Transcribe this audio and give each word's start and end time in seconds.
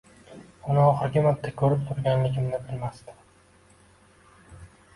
Uni 0.75 0.79
oxirgi 0.83 1.23
marta 1.25 1.51
ko`rib 1.61 1.85
turganligimni 1.91 2.63
bilmasdim 2.71 4.59